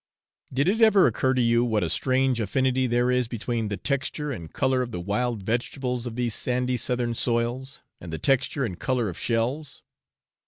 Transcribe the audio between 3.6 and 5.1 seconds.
the texture and colour of the